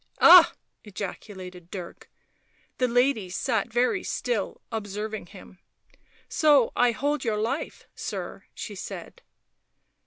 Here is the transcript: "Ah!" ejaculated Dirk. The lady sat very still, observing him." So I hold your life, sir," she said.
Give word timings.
"Ah!" 0.19 0.55
ejaculated 0.83 1.69
Dirk. 1.69 2.09
The 2.79 2.87
lady 2.87 3.29
sat 3.29 3.71
very 3.71 4.01
still, 4.01 4.59
observing 4.71 5.27
him." 5.27 5.59
So 6.27 6.71
I 6.75 6.89
hold 6.91 7.23
your 7.23 7.37
life, 7.37 7.85
sir," 7.93 8.45
she 8.55 8.73
said. 8.73 9.21